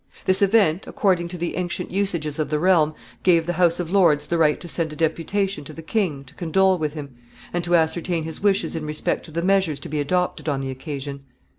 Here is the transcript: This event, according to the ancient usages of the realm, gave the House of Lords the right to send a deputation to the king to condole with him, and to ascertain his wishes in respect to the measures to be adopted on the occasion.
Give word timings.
This 0.25 0.41
event, 0.41 0.87
according 0.87 1.27
to 1.27 1.37
the 1.37 1.55
ancient 1.55 1.91
usages 1.91 2.39
of 2.39 2.49
the 2.49 2.57
realm, 2.57 2.95
gave 3.21 3.45
the 3.45 3.53
House 3.53 3.79
of 3.79 3.91
Lords 3.91 4.25
the 4.25 4.37
right 4.39 4.59
to 4.59 4.67
send 4.67 4.91
a 4.91 4.95
deputation 4.95 5.63
to 5.65 5.73
the 5.73 5.83
king 5.83 6.23
to 6.23 6.33
condole 6.33 6.79
with 6.79 6.93
him, 6.95 7.11
and 7.53 7.63
to 7.63 7.75
ascertain 7.75 8.23
his 8.23 8.41
wishes 8.41 8.75
in 8.75 8.83
respect 8.87 9.23
to 9.25 9.31
the 9.31 9.43
measures 9.43 9.79
to 9.81 9.89
be 9.89 9.99
adopted 9.99 10.49
on 10.49 10.59
the 10.59 10.71
occasion. 10.71 11.21